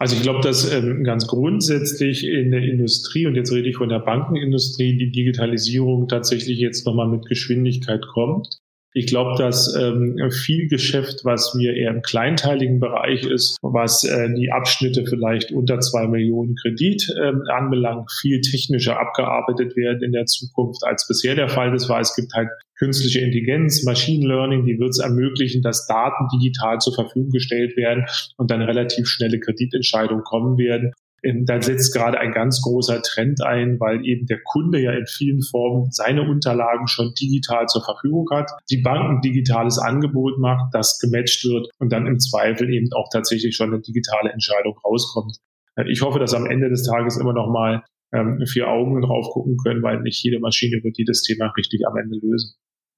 Also 0.00 0.14
ich 0.14 0.22
glaube, 0.22 0.40
dass 0.40 0.72
ähm, 0.72 1.02
ganz 1.02 1.26
grundsätzlich 1.26 2.24
in 2.24 2.52
der 2.52 2.62
Industrie, 2.62 3.26
und 3.26 3.34
jetzt 3.34 3.50
rede 3.52 3.68
ich 3.68 3.76
von 3.76 3.88
der 3.88 3.98
Bankenindustrie, 3.98 4.96
die 4.96 5.10
Digitalisierung 5.10 6.06
tatsächlich 6.06 6.58
jetzt 6.58 6.86
nochmal 6.86 7.08
mit 7.08 7.26
Geschwindigkeit 7.26 8.06
kommt. 8.06 8.58
Ich 8.94 9.06
glaube, 9.06 9.36
dass 9.36 9.74
ähm, 9.76 10.16
viel 10.30 10.68
Geschäft, 10.68 11.24
was 11.24 11.54
wir 11.56 11.74
eher 11.74 11.90
im 11.90 12.02
kleinteiligen 12.02 12.80
Bereich 12.80 13.24
ist, 13.24 13.58
was 13.60 14.02
äh, 14.04 14.32
die 14.34 14.50
Abschnitte 14.50 15.04
vielleicht 15.06 15.52
unter 15.52 15.78
zwei 15.80 16.06
Millionen 16.06 16.54
Kredit 16.56 17.12
ähm, 17.22 17.42
anbelangt, 17.48 18.10
viel 18.20 18.40
technischer 18.40 18.98
abgearbeitet 18.98 19.76
werden 19.76 20.02
in 20.02 20.12
der 20.12 20.24
Zukunft, 20.24 20.84
als 20.84 21.06
bisher 21.06 21.34
der 21.34 21.48
Fall 21.48 21.74
ist, 21.74 21.88
war. 21.88 22.00
Es 22.00 22.16
gibt 22.16 22.32
halt 22.32 22.48
künstliche 22.78 23.20
Intelligenz, 23.20 23.84
Machine 23.84 24.26
Learning, 24.26 24.64
die 24.64 24.78
wird 24.78 24.90
es 24.90 25.00
ermöglichen, 25.00 25.62
dass 25.62 25.86
Daten 25.86 26.28
digital 26.38 26.78
zur 26.78 26.94
Verfügung 26.94 27.30
gestellt 27.30 27.76
werden 27.76 28.06
und 28.36 28.50
dann 28.50 28.62
relativ 28.62 29.06
schnelle 29.06 29.38
Kreditentscheidungen 29.38 30.24
kommen 30.24 30.56
werden. 30.56 30.92
Da 31.22 31.60
setzt 31.60 31.94
gerade 31.94 32.18
ein 32.18 32.32
ganz 32.32 32.62
großer 32.62 33.02
Trend 33.02 33.42
ein, 33.42 33.80
weil 33.80 34.04
eben 34.06 34.26
der 34.26 34.40
Kunde 34.44 34.80
ja 34.80 34.92
in 34.92 35.06
vielen 35.06 35.42
Formen 35.42 35.90
seine 35.90 36.22
Unterlagen 36.22 36.86
schon 36.86 37.12
digital 37.20 37.66
zur 37.66 37.84
Verfügung 37.84 38.28
hat, 38.32 38.50
die 38.70 38.82
Bank 38.82 39.10
ein 39.10 39.20
digitales 39.20 39.78
Angebot 39.78 40.38
macht, 40.38 40.72
das 40.72 41.00
gematcht 41.00 41.44
wird 41.44 41.68
und 41.78 41.92
dann 41.92 42.06
im 42.06 42.20
Zweifel 42.20 42.72
eben 42.72 42.88
auch 42.92 43.08
tatsächlich 43.12 43.56
schon 43.56 43.72
eine 43.72 43.82
digitale 43.82 44.30
Entscheidung 44.30 44.78
rauskommt. 44.84 45.38
Äh, 45.74 45.90
ich 45.90 46.02
hoffe, 46.02 46.18
dass 46.20 46.34
am 46.34 46.46
Ende 46.46 46.68
des 46.68 46.84
Tages 46.84 47.16
immer 47.16 47.32
noch 47.32 47.50
mal 47.50 47.82
ähm, 48.12 48.42
vier 48.46 48.68
Augen 48.68 49.00
drauf 49.02 49.28
gucken 49.30 49.56
können, 49.56 49.82
weil 49.82 50.00
nicht 50.00 50.22
jede 50.22 50.40
Maschine 50.40 50.82
wird 50.82 50.98
jedes 50.98 51.22
Thema 51.22 51.52
richtig 51.56 51.86
am 51.86 51.96
Ende 51.96 52.16
lösen. 52.16 52.54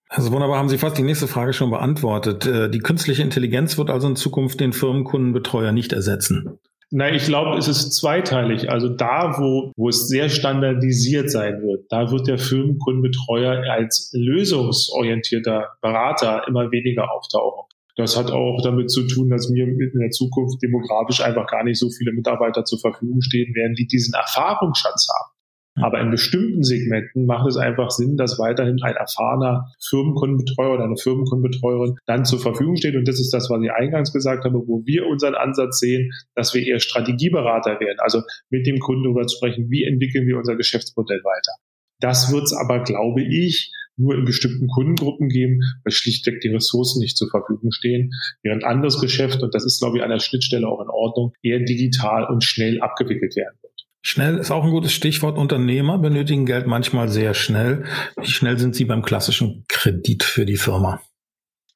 Also 0.08 0.32
wunderbar, 0.32 0.58
haben 0.58 0.68
Sie 0.68 0.78
fast 0.78 0.98
die 0.98 1.02
nächste 1.02 1.28
Frage 1.28 1.52
schon 1.52 1.70
beantwortet. 1.70 2.44
Äh, 2.44 2.68
die 2.68 2.80
künstliche 2.80 3.22
Intelligenz 3.22 3.78
wird 3.78 3.90
also 3.90 4.08
in 4.08 4.16
Zukunft 4.16 4.60
den 4.60 4.72
Firmenkundenbetreuer 4.72 5.72
nicht 5.72 5.92
ersetzen. 5.92 6.58
Na, 6.92 7.08
ich 7.08 7.24
glaube, 7.24 7.56
es 7.56 7.68
ist 7.68 7.92
zweiteilig. 7.92 8.68
Also 8.68 8.88
da, 8.88 9.38
wo, 9.38 9.70
wo 9.76 9.88
es 9.88 10.08
sehr 10.08 10.28
standardisiert 10.28 11.30
sein 11.30 11.62
wird, 11.62 11.84
da 11.88 12.10
wird 12.10 12.26
der 12.26 12.38
Firmenkundenbetreuer 12.38 13.62
als 13.70 14.10
lösungsorientierter 14.12 15.68
Berater 15.80 16.48
immer 16.48 16.72
weniger 16.72 17.12
auftauchen. 17.12 17.68
Das 17.94 18.16
hat 18.16 18.32
auch 18.32 18.60
damit 18.64 18.90
zu 18.90 19.06
tun, 19.06 19.30
dass 19.30 19.50
mir 19.50 19.66
in 19.66 20.00
der 20.00 20.10
Zukunft 20.10 20.62
demografisch 20.62 21.20
einfach 21.20 21.46
gar 21.46 21.62
nicht 21.62 21.78
so 21.78 21.90
viele 21.90 22.12
Mitarbeiter 22.12 22.64
zur 22.64 22.80
Verfügung 22.80 23.20
stehen 23.20 23.54
werden, 23.54 23.74
die 23.74 23.86
diesen 23.86 24.14
Erfahrungsschatz 24.14 25.08
haben. 25.14 25.29
Aber 25.76 26.00
in 26.00 26.10
bestimmten 26.10 26.62
Segmenten 26.62 27.26
macht 27.26 27.48
es 27.48 27.56
einfach 27.56 27.90
Sinn, 27.90 28.16
dass 28.16 28.38
weiterhin 28.38 28.82
ein 28.82 28.96
erfahrener 28.96 29.72
Firmenkundenbetreuer 29.88 30.74
oder 30.74 30.84
eine 30.84 30.96
Firmenkundenbetreuerin 30.96 31.96
dann 32.06 32.24
zur 32.24 32.40
Verfügung 32.40 32.76
steht. 32.76 32.96
Und 32.96 33.06
das 33.06 33.20
ist 33.20 33.32
das, 33.32 33.48
was 33.50 33.62
ich 33.62 33.70
eingangs 33.70 34.12
gesagt 34.12 34.44
habe, 34.44 34.58
wo 34.66 34.82
wir 34.84 35.06
unseren 35.06 35.34
Ansatz 35.34 35.78
sehen, 35.78 36.10
dass 36.34 36.54
wir 36.54 36.66
eher 36.66 36.80
Strategieberater 36.80 37.78
werden. 37.80 37.98
Also 37.98 38.22
mit 38.50 38.66
dem 38.66 38.78
Kunden 38.80 39.04
darüber 39.04 39.26
zu 39.26 39.36
sprechen, 39.36 39.70
wie 39.70 39.84
entwickeln 39.84 40.26
wir 40.26 40.38
unser 40.38 40.56
Geschäftsmodell 40.56 41.20
weiter. 41.22 41.52
Das 42.00 42.32
wird 42.32 42.44
es 42.44 42.52
aber, 42.52 42.82
glaube 42.82 43.22
ich, 43.22 43.72
nur 43.96 44.14
in 44.14 44.24
bestimmten 44.24 44.66
Kundengruppen 44.66 45.28
geben, 45.28 45.60
weil 45.84 45.92
schlichtweg 45.92 46.40
die 46.40 46.48
Ressourcen 46.48 47.00
nicht 47.00 47.16
zur 47.16 47.28
Verfügung 47.28 47.70
stehen, 47.70 48.12
während 48.42 48.64
anderes 48.64 48.98
Geschäft, 49.00 49.42
und 49.42 49.54
das 49.54 49.64
ist, 49.64 49.80
glaube 49.80 49.98
ich, 49.98 50.02
an 50.02 50.10
der 50.10 50.20
Schnittstelle 50.20 50.66
auch 50.66 50.80
in 50.80 50.88
Ordnung, 50.88 51.32
eher 51.42 51.60
digital 51.60 52.24
und 52.24 52.42
schnell 52.42 52.80
abgewickelt 52.80 53.36
werden. 53.36 53.59
Schnell 54.02 54.38
ist 54.38 54.50
auch 54.50 54.64
ein 54.64 54.70
gutes 54.70 54.92
Stichwort. 54.92 55.36
Unternehmer 55.36 55.98
benötigen 55.98 56.46
Geld 56.46 56.66
manchmal 56.66 57.08
sehr 57.08 57.34
schnell. 57.34 57.84
Wie 58.18 58.30
schnell 58.30 58.58
sind 58.58 58.74
Sie 58.74 58.86
beim 58.86 59.02
klassischen 59.02 59.64
Kredit 59.68 60.22
für 60.22 60.46
die 60.46 60.56
Firma? 60.56 61.00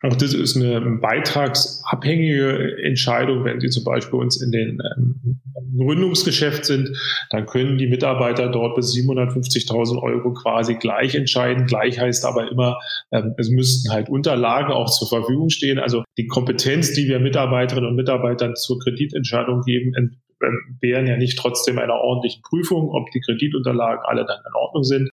Auch 0.05 0.17
das 0.17 0.35
ist 0.35 0.57
eine 0.57 0.81
beitragsabhängige 1.01 2.77
Entscheidung. 2.83 3.45
Wenn 3.45 3.61
Sie 3.61 3.69
zum 3.69 3.85
Beispiel 3.85 4.19
uns 4.19 4.43
in 4.43 4.51
den 4.53 4.79
ähm, 4.97 5.41
Gründungsgeschäft 5.77 6.67
sind, 6.67 6.91
dann 7.31 7.47
können 7.47 7.79
die 7.79 7.89
Mitarbeiter 7.89 8.51
dort 8.51 8.77
bis 8.77 8.95
750.000 8.95 10.03
Euro 10.03 10.35
quasi 10.35 10.75
gleich 10.75 11.15
entscheiden. 11.15 11.67
Gleich 11.67 11.99
heißt 11.99 12.27
aber 12.27 12.51
immer, 12.51 12.79
ähm, 13.13 13.35
es 13.39 13.49
müssten 13.49 13.93
halt 13.93 14.11
Unterlagen 14.11 14.73
auch 14.73 14.91
zur 14.91 15.09
Verfügung 15.09 15.49
stehen. 15.49 15.79
Also 15.79 16.05
die 16.19 16.27
Kompetenz, 16.27 16.93
die 16.93 17.09
wir 17.09 17.19
Mitarbeiterinnen 17.19 17.89
und 17.89 17.97
Mitarbeitern 17.97 18.57
zur 18.57 18.79
Kreditentscheidung 18.81 19.63
geben, 19.63 19.95
wären 20.81 21.07
ja 21.07 21.17
nicht 21.17 21.39
trotzdem 21.39 21.79
einer 21.79 21.95
ordentlichen 21.95 22.43
Prüfung, 22.43 22.91
ob 22.91 23.11
die 23.11 23.21
Kreditunterlagen 23.21 24.05
alle 24.05 24.25
dann 24.27 24.41
in 24.47 24.55
Ordnung 24.55 24.85
sind. 24.85 25.11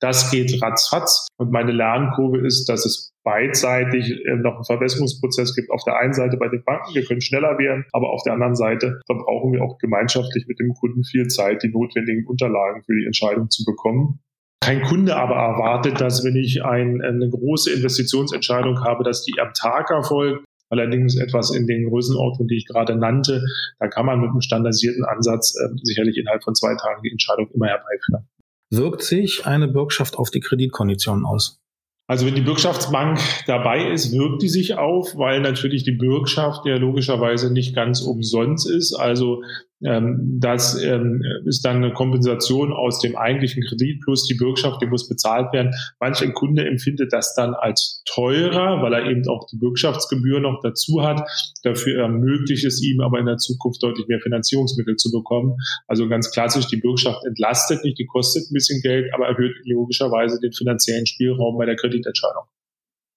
Das 0.00 0.32
geht 0.32 0.60
ratzfatz. 0.60 1.28
Und 1.38 1.52
meine 1.52 1.70
Lernkurve 1.70 2.38
ist, 2.44 2.68
dass 2.68 2.84
es 2.84 3.12
beidseitig 3.22 4.10
äh, 4.26 4.34
noch 4.34 4.56
einen 4.56 4.64
Verbesserungsprozess 4.64 5.54
gibt. 5.54 5.70
Auf 5.70 5.84
der 5.84 5.96
einen 5.96 6.12
Seite 6.12 6.36
bei 6.36 6.48
den 6.48 6.64
Banken, 6.64 6.92
wir 6.94 7.04
können 7.04 7.20
schneller 7.20 7.56
werden, 7.56 7.84
aber 7.92 8.10
auf 8.10 8.22
der 8.24 8.32
anderen 8.32 8.56
Seite 8.56 9.00
verbrauchen 9.06 9.52
wir 9.52 9.62
auch 9.62 9.78
gemeinschaftlich 9.78 10.46
mit 10.48 10.58
dem 10.58 10.74
Kunden 10.74 11.04
viel 11.04 11.28
Zeit, 11.28 11.62
die 11.62 11.68
notwendigen 11.68 12.26
Unterlagen 12.26 12.82
für 12.82 12.94
die 12.96 13.06
Entscheidung 13.06 13.48
zu 13.48 13.64
bekommen. 13.64 14.20
Kein 14.60 14.82
Kunde 14.82 15.16
aber 15.16 15.36
erwartet, 15.36 16.00
dass 16.00 16.24
wenn 16.24 16.36
ich 16.36 16.64
ein, 16.64 17.00
eine 17.02 17.28
große 17.28 17.72
Investitionsentscheidung 17.72 18.84
habe, 18.84 19.02
dass 19.02 19.24
die 19.24 19.40
am 19.40 19.52
Tag 19.54 19.90
erfolgt, 19.90 20.44
Allerdings 20.72 21.18
etwas 21.18 21.54
in 21.54 21.66
den 21.66 21.90
Größenordnungen, 21.90 22.48
die 22.48 22.56
ich 22.56 22.66
gerade 22.66 22.96
nannte, 22.96 23.44
da 23.78 23.88
kann 23.88 24.06
man 24.06 24.20
mit 24.20 24.30
einem 24.30 24.40
standardisierten 24.40 25.04
Ansatz 25.04 25.54
äh, 25.54 25.68
sicherlich 25.82 26.16
innerhalb 26.16 26.42
von 26.42 26.54
zwei 26.54 26.74
Tagen 26.76 27.02
die 27.04 27.10
Entscheidung 27.10 27.50
immer 27.52 27.66
herbeiführen. 27.66 28.26
Wirkt 28.70 29.02
sich 29.02 29.44
eine 29.44 29.68
Bürgschaft 29.68 30.16
auf 30.16 30.30
die 30.30 30.40
Kreditkonditionen 30.40 31.26
aus? 31.26 31.60
Also 32.08 32.26
wenn 32.26 32.34
die 32.34 32.40
Bürgschaftsbank 32.40 33.20
dabei 33.46 33.92
ist, 33.92 34.12
wirkt 34.12 34.42
die 34.42 34.48
sich 34.48 34.78
auf, 34.78 35.14
weil 35.16 35.42
natürlich 35.42 35.84
die 35.84 35.92
Bürgschaft 35.92 36.64
ja 36.64 36.76
logischerweise 36.76 37.52
nicht 37.52 37.74
ganz 37.74 38.00
umsonst 38.00 38.68
ist. 38.68 38.94
Also 38.94 39.42
ähm, 39.84 40.38
das 40.40 40.80
ähm, 40.82 41.22
ist 41.44 41.64
dann 41.64 41.76
eine 41.76 41.92
Kompensation 41.92 42.72
aus 42.72 43.00
dem 43.00 43.16
eigentlichen 43.16 43.62
Kredit 43.64 44.00
plus 44.02 44.26
die 44.26 44.34
Bürgschaft, 44.34 44.80
die 44.80 44.86
muss 44.86 45.08
bezahlt 45.08 45.52
werden. 45.52 45.72
Manch 46.00 46.22
ein 46.22 46.34
Kunde 46.34 46.66
empfindet 46.66 47.12
das 47.12 47.34
dann 47.34 47.54
als 47.54 48.02
teurer, 48.04 48.82
weil 48.82 48.92
er 48.92 49.06
eben 49.10 49.26
auch 49.28 49.46
die 49.50 49.56
Bürgschaftsgebühr 49.56 50.40
noch 50.40 50.60
dazu 50.62 51.02
hat. 51.02 51.28
Dafür 51.62 52.02
ermöglicht 52.02 52.64
es 52.64 52.82
ihm 52.82 53.00
aber 53.00 53.18
in 53.18 53.26
der 53.26 53.38
Zukunft 53.38 53.82
deutlich 53.82 54.06
mehr 54.08 54.20
Finanzierungsmittel 54.20 54.96
zu 54.96 55.10
bekommen. 55.10 55.56
Also 55.86 56.08
ganz 56.08 56.30
klassisch, 56.30 56.66
die 56.66 56.76
Bürgschaft 56.76 57.24
entlastet 57.24 57.84
nicht, 57.84 57.98
die 57.98 58.06
kostet 58.06 58.50
ein 58.50 58.54
bisschen 58.54 58.80
Geld, 58.82 59.12
aber 59.14 59.26
erhöht 59.26 59.56
logischerweise 59.64 60.38
den 60.40 60.52
finanziellen 60.52 61.06
Spielraum 61.06 61.58
bei 61.58 61.66
der 61.66 61.76
Kreditentscheidung. 61.76 62.44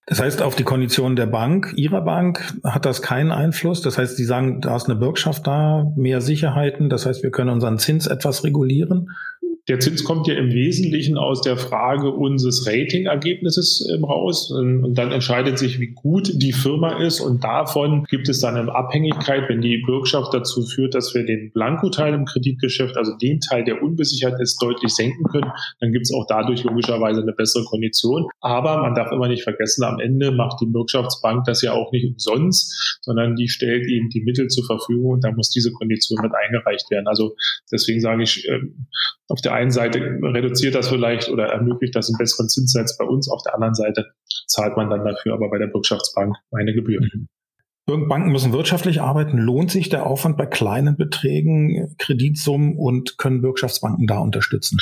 Das 0.07 0.19
heißt, 0.19 0.43
auf 0.43 0.55
die 0.55 0.63
Konditionen 0.63 1.15
der 1.15 1.25
Bank, 1.25 1.73
Ihrer 1.77 2.01
Bank, 2.01 2.53
hat 2.63 2.85
das 2.85 3.01
keinen 3.01 3.31
Einfluss. 3.31 3.81
Das 3.81 3.97
heißt, 3.97 4.17
Sie 4.17 4.25
sagen, 4.25 4.61
da 4.61 4.75
ist 4.75 4.85
eine 4.85 4.95
Bürgschaft 4.95 5.47
da, 5.47 5.91
mehr 5.95 6.21
Sicherheiten. 6.21 6.89
Das 6.89 7.07
heißt, 7.07 7.23
wir 7.23 7.31
können 7.31 7.49
unseren 7.49 7.79
Zins 7.79 8.05
etwas 8.05 8.43
regulieren. 8.43 9.09
Der 9.67 9.79
Zins 9.79 10.03
kommt 10.03 10.27
ja 10.27 10.35
im 10.35 10.51
Wesentlichen 10.51 11.17
aus 11.17 11.41
der 11.41 11.57
Frage 11.57 12.11
unseres 12.11 12.67
Ratingergebnisses 12.67 13.89
ähm, 13.91 14.03
raus. 14.03 14.51
Und 14.51 14.93
dann 14.93 15.11
entscheidet 15.11 15.57
sich, 15.57 15.79
wie 15.79 15.87
gut 15.87 16.31
die 16.35 16.53
Firma 16.53 17.01
ist. 17.01 17.19
Und 17.19 17.43
davon 17.43 18.03
gibt 18.09 18.29
es 18.29 18.41
dann 18.41 18.55
eine 18.55 18.73
Abhängigkeit, 18.73 19.49
wenn 19.49 19.61
die 19.61 19.81
Bürgschaft 19.85 20.33
dazu 20.33 20.63
führt, 20.63 20.93
dass 20.93 21.15
wir 21.15 21.25
den 21.25 21.51
Blankoteil 21.51 22.13
im 22.13 22.25
Kreditgeschäft, 22.25 22.95
also 22.95 23.13
den 23.17 23.39
Teil, 23.39 23.63
der 23.63 23.81
unbesichert 23.81 24.39
ist, 24.39 24.61
deutlich 24.61 24.93
senken 24.93 25.23
können. 25.25 25.51
Dann 25.79 25.91
gibt 25.91 26.05
es 26.05 26.13
auch 26.13 26.25
dadurch 26.27 26.63
logischerweise 26.63 27.21
eine 27.21 27.33
bessere 27.33 27.63
Kondition. 27.65 28.27
Aber 28.41 28.81
man 28.81 28.93
darf 28.93 29.11
immer 29.11 29.27
nicht 29.27 29.43
vergessen, 29.43 29.83
am 29.83 29.99
Ende 29.99 30.31
macht 30.31 30.61
die 30.61 30.67
Bürgschaftsbank 30.67 31.45
das 31.45 31.63
ja 31.63 31.73
auch 31.73 31.91
nicht 31.91 32.05
umsonst, 32.05 32.99
sondern 33.01 33.35
die 33.35 33.47
stellt 33.47 33.87
eben 33.87 34.09
die 34.09 34.21
Mittel 34.21 34.47
zur 34.47 34.65
Verfügung 34.65 35.13
und 35.13 35.23
da 35.23 35.31
muss 35.31 35.49
diese 35.49 35.71
Kondition 35.71 36.21
mit 36.21 36.33
eingereicht 36.33 36.89
werden. 36.91 37.07
Also 37.07 37.35
deswegen 37.71 38.01
sage 38.01 38.23
ich, 38.23 38.47
ähm, 38.47 38.87
auf 39.27 39.41
der 39.41 39.53
einen 39.55 39.71
Seite 39.71 39.99
reduziert 40.21 40.75
das 40.75 40.89
vielleicht 40.89 41.29
oder 41.29 41.47
ermöglicht 41.47 41.95
das 41.95 42.09
einen 42.09 42.17
besseren 42.17 42.49
Zinssatz 42.49 42.97
bei 42.97 43.05
uns, 43.05 43.29
auf 43.29 43.41
der 43.43 43.55
anderen 43.55 43.73
Seite 43.73 44.05
zahlt 44.47 44.77
man 44.77 44.89
dann 44.89 45.03
dafür 45.03 45.33
aber 45.33 45.49
bei 45.49 45.57
der 45.57 45.67
Bürgschaftsbank 45.67 46.35
eine 46.51 46.73
Gebühr. 46.73 47.01
Mhm. 47.01 47.27
Banken 48.07 48.31
müssen 48.31 48.51
wirtschaftlich 48.51 49.01
arbeiten. 49.01 49.37
Lohnt 49.37 49.69
sich 49.69 49.89
der 49.89 50.07
Aufwand 50.07 50.37
bei 50.37 50.47
kleinen 50.47 50.97
Beträgen, 50.97 51.95
Kreditsummen 51.99 52.75
und 52.77 53.17
können 53.17 53.41
Bürgschaftsbanken 53.41 54.07
da 54.07 54.19
unterstützen? 54.19 54.79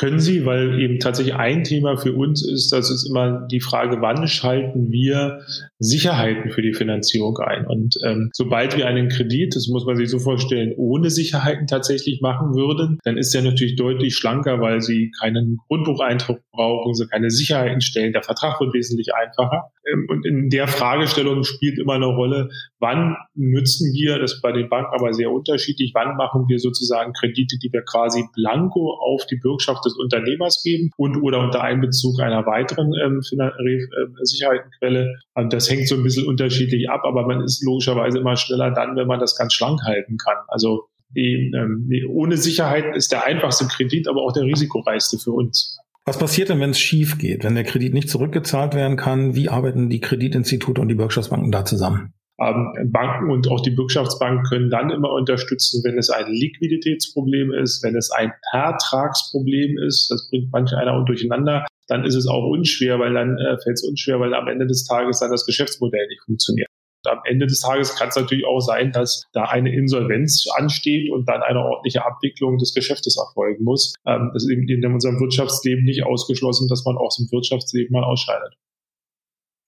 Können 0.00 0.18
sie, 0.18 0.46
weil 0.46 0.80
eben 0.80 0.98
tatsächlich 0.98 1.34
ein 1.34 1.62
Thema 1.62 1.98
für 1.98 2.14
uns 2.14 2.42
ist, 2.42 2.72
das 2.72 2.90
ist 2.90 3.06
immer 3.06 3.46
die 3.50 3.60
Frage, 3.60 4.00
wann 4.00 4.26
schalten 4.26 4.90
wir 4.90 5.42
Sicherheiten 5.78 6.50
für 6.50 6.62
die 6.62 6.72
Finanzierung 6.72 7.36
ein? 7.36 7.66
Und 7.66 7.96
ähm, 8.06 8.30
sobald 8.32 8.78
wir 8.78 8.86
einen 8.86 9.10
Kredit, 9.10 9.54
das 9.54 9.68
muss 9.68 9.84
man 9.84 9.96
sich 9.96 10.08
so 10.08 10.18
vorstellen, 10.18 10.72
ohne 10.78 11.10
Sicherheiten 11.10 11.66
tatsächlich 11.66 12.22
machen 12.22 12.54
würden, 12.54 12.98
dann 13.04 13.18
ist 13.18 13.34
der 13.34 13.42
natürlich 13.42 13.76
deutlich 13.76 14.16
schlanker, 14.16 14.58
weil 14.62 14.80
sie 14.80 15.12
keinen 15.20 15.58
Grundbucheintrag 15.68 16.40
brauchen, 16.50 16.94
sie 16.94 17.06
keine 17.06 17.30
Sicherheiten 17.30 17.82
stellen, 17.82 18.14
der 18.14 18.22
Vertrag 18.22 18.58
wird 18.58 18.72
wesentlich 18.72 19.14
einfacher. 19.14 19.70
Ähm, 19.86 20.06
und 20.08 20.24
in 20.24 20.48
der 20.48 20.66
Fragestellung 20.66 21.44
spielt 21.44 21.78
immer 21.78 21.94
eine 21.94 22.06
Rolle, 22.06 22.48
wann 22.80 23.16
nützen 23.34 23.92
wir, 23.92 24.18
das 24.18 24.40
bei 24.40 24.52
den 24.52 24.68
Banken 24.68 24.92
aber 24.94 25.12
sehr 25.12 25.30
unterschiedlich, 25.30 25.92
wann 25.94 26.16
machen 26.16 26.46
wir 26.48 26.58
sozusagen 26.58 27.12
Kredite, 27.12 27.58
die 27.62 27.72
wir 27.72 27.82
quasi 27.82 28.24
blanko 28.34 28.98
auf 29.00 29.26
die 29.26 29.36
Bürgschaft 29.36 29.84
des 29.84 29.96
Unternehmers 29.96 30.62
geben 30.64 30.90
und 30.96 31.22
oder 31.22 31.40
unter 31.40 31.62
Einbezug 31.62 32.20
einer 32.20 32.46
weiteren 32.46 32.92
ähm, 33.04 33.20
äh, 33.20 34.24
Sicherheitenquelle. 34.24 35.14
Und 35.34 35.52
das 35.52 35.70
hängt 35.70 35.88
so 35.88 35.94
ein 35.94 36.02
bisschen 36.02 36.26
unterschiedlich 36.26 36.88
ab, 36.88 37.02
aber 37.04 37.26
man 37.26 37.42
ist 37.42 37.62
logischerweise 37.64 38.18
immer 38.18 38.36
schneller 38.36 38.70
dann, 38.70 38.96
wenn 38.96 39.06
man 39.06 39.20
das 39.20 39.36
ganz 39.36 39.52
schlank 39.52 39.82
halten 39.84 40.16
kann. 40.16 40.38
Also 40.48 40.88
die, 41.14 41.52
ähm, 41.54 41.88
die, 41.90 42.06
ohne 42.06 42.36
Sicherheiten 42.36 42.94
ist 42.94 43.12
der 43.12 43.26
einfachste 43.26 43.66
Kredit, 43.66 44.08
aber 44.08 44.22
auch 44.22 44.32
der 44.32 44.44
risikoreichste 44.44 45.18
für 45.18 45.32
uns. 45.32 45.78
Was 46.06 46.18
passiert 46.18 46.48
denn, 46.48 46.60
wenn 46.60 46.70
es 46.70 46.80
schief 46.80 47.18
geht, 47.18 47.44
wenn 47.44 47.54
der 47.54 47.64
Kredit 47.64 47.92
nicht 47.92 48.08
zurückgezahlt 48.08 48.74
werden 48.74 48.96
kann? 48.96 49.34
Wie 49.34 49.48
arbeiten 49.48 49.90
die 49.90 50.00
Kreditinstitute 50.00 50.80
und 50.80 50.88
die 50.88 50.94
Bürgschaftsbanken 50.94 51.52
da 51.52 51.64
zusammen? 51.64 52.14
Ähm, 52.40 52.90
Banken 52.90 53.30
und 53.30 53.48
auch 53.48 53.60
die 53.60 53.70
Bürgschaftsbank 53.70 54.48
können 54.48 54.70
dann 54.70 54.90
immer 54.90 55.12
unterstützen, 55.12 55.82
wenn 55.84 55.98
es 55.98 56.08
ein 56.08 56.32
Liquiditätsproblem 56.32 57.52
ist, 57.52 57.82
wenn 57.84 57.96
es 57.96 58.10
ein 58.10 58.32
Ertragsproblem 58.52 59.76
ist. 59.86 60.10
Das 60.10 60.26
bringt 60.30 60.50
manch 60.50 60.72
einer 60.72 60.94
auch 60.94 61.04
durcheinander. 61.04 61.66
Dann 61.88 62.04
ist 62.04 62.14
es 62.14 62.26
auch 62.26 62.46
unschwer, 62.46 62.98
weil 62.98 63.12
dann 63.12 63.36
äh, 63.36 63.58
fällt 63.62 63.74
es 63.74 63.84
unschwer, 63.84 64.20
weil 64.20 64.32
am 64.32 64.48
Ende 64.48 64.66
des 64.66 64.84
Tages 64.84 65.20
dann 65.20 65.30
das 65.30 65.44
Geschäftsmodell 65.44 66.06
nicht 66.08 66.22
funktioniert. 66.24 66.68
Und 67.04 67.12
am 67.12 67.20
Ende 67.24 67.46
des 67.46 67.60
Tages 67.60 67.94
kann 67.96 68.08
es 68.08 68.16
natürlich 68.16 68.46
auch 68.46 68.60
sein, 68.60 68.92
dass 68.92 69.24
da 69.32 69.44
eine 69.44 69.74
Insolvenz 69.74 70.46
ansteht 70.56 71.10
und 71.10 71.28
dann 71.28 71.42
eine 71.42 71.60
ordentliche 71.60 72.04
Abwicklung 72.04 72.58
des 72.58 72.74
Geschäftes 72.74 73.18
erfolgen 73.18 73.64
muss. 73.64 73.94
Ähm, 74.06 74.30
das 74.32 74.44
ist 74.44 74.50
eben 74.50 74.68
in 74.68 74.84
unserem 74.86 75.20
Wirtschaftsleben 75.20 75.84
nicht 75.84 76.04
ausgeschlossen, 76.04 76.68
dass 76.68 76.84
man 76.84 76.96
aus 76.96 77.16
dem 77.16 77.30
Wirtschaftsleben 77.30 77.92
mal 77.92 78.04
ausscheidet. 78.04 78.54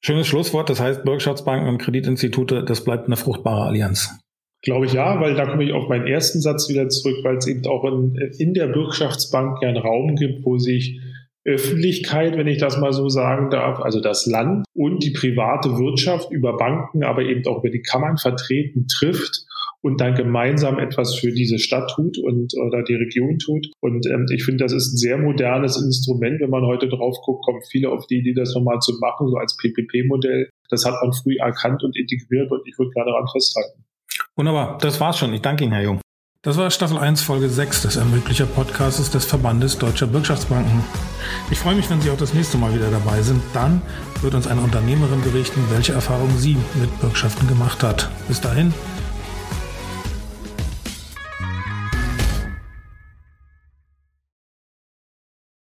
Schönes 0.05 0.27
Schlusswort. 0.27 0.69
Das 0.69 0.81
heißt, 0.81 1.05
Bürgschaftsbanken 1.05 1.69
und 1.69 1.79
Kreditinstitute, 1.79 2.65
das 2.65 2.85
bleibt 2.85 3.07
eine 3.07 3.17
fruchtbare 3.17 3.67
Allianz. 3.67 4.19
Glaube 4.63 4.87
ich 4.87 4.93
ja, 4.93 5.21
weil 5.21 5.35
da 5.35 5.47
komme 5.47 5.65
ich 5.65 5.73
auf 5.73 5.89
meinen 5.89 6.07
ersten 6.07 6.41
Satz 6.41 6.69
wieder 6.69 6.89
zurück, 6.89 7.19
weil 7.23 7.37
es 7.37 7.47
eben 7.47 7.67
auch 7.67 7.85
in, 7.85 8.15
in 8.39 8.55
der 8.55 8.69
Bürgschaftsbank 8.69 9.59
ja 9.61 9.69
einen 9.69 9.79
Raum 9.79 10.15
gibt, 10.15 10.45
wo 10.45 10.59
sich 10.59 11.01
Öffentlichkeit, 11.45 12.37
wenn 12.37 12.47
ich 12.47 12.59
das 12.59 12.79
mal 12.79 12.93
so 12.93 13.09
sagen 13.09 13.51
darf, 13.51 13.81
also 13.81 14.01
das 14.01 14.27
Land 14.27 14.65
und 14.75 15.03
die 15.03 15.11
private 15.11 15.71
Wirtschaft 15.71 16.31
über 16.31 16.57
Banken, 16.57 17.03
aber 17.03 17.23
eben 17.23 17.45
auch 17.47 17.59
über 17.59 17.71
die 17.71 17.83
Kammern 17.83 18.17
vertreten 18.17 18.87
trifft 18.87 19.47
und 19.83 20.01
dann 20.01 20.15
gemeinsam 20.15 20.79
etwas 20.79 21.17
für 21.17 21.33
diese 21.33 21.59
Stadt 21.59 21.91
tut 21.95 22.19
und 22.19 22.55
oder 22.67 22.83
die 22.83 22.95
Region 22.95 23.39
tut. 23.39 23.67
Und 23.81 24.07
ähm, 24.07 24.27
ich 24.33 24.45
finde, 24.45 24.65
das 24.65 24.73
ist 24.73 24.95
ein 24.95 24.97
sehr 24.97 25.19
modernes 25.19 25.77
Instrument. 25.77 26.41
Wenn 26.41 26.51
man 26.51 26.65
heute 26.65 26.89
drauf 26.89 27.17
guckt, 27.25 27.45
kommen 27.45 27.61
viele 27.71 27.91
auf 27.91 28.07
die 28.07 28.19
Idee, 28.19 28.35
das 28.35 28.55
nochmal 28.55 28.79
zu 28.79 28.93
machen, 29.01 29.29
so 29.29 29.37
als 29.37 29.57
PPP-Modell. 29.57 30.49
Das 30.71 30.85
hat 30.87 30.95
man 31.03 31.13
früh 31.13 31.37
erkannt 31.39 31.83
und 31.83 31.97
integriert 31.99 32.51
und 32.51 32.63
ich 32.67 32.79
würde 32.79 32.91
gerne 32.93 33.11
daran 33.11 33.27
festhalten. 33.31 33.85
Wunderbar, 34.37 34.79
das 34.81 35.01
war's 35.01 35.19
schon. 35.19 35.35
Ich 35.35 35.43
danke 35.43 35.65
Ihnen, 35.65 35.73
Herr 35.73 35.83
Jung. 35.83 36.01
Das 36.45 36.57
war 36.57 36.73
Staffel 36.73 36.99
1, 36.99 37.23
Folge 37.23 37.49
6 37.49 37.83
des 37.83 37.97
Ermöglicher 37.97 38.47
Podcasts 38.47 39.11
des 39.11 39.25
Verbandes 39.25 39.79
Deutscher 39.79 40.09
Bürgschaftsbanken. 40.09 40.83
Ich 41.53 41.59
freue 41.59 41.77
mich, 41.77 41.89
wenn 41.89 42.01
Sie 42.01 42.11
auch 42.11 42.17
das 42.17 42.35
nächste 42.35 42.59
Mal 42.59 42.75
wieder 42.75 42.91
dabei 42.91 43.23
sind. 43.23 43.41
Dann 43.55 43.81
wird 44.23 44.35
uns 44.35 44.49
eine 44.49 44.61
Unternehmerin 44.61 45.23
berichten, 45.23 45.65
welche 45.71 45.93
Erfahrungen 45.93 46.37
sie 46.39 46.57
mit 46.81 47.01
Bürgschaften 47.01 47.47
gemacht 47.47 47.85
hat. 47.85 48.11
Bis 48.27 48.41
dahin, 48.41 48.75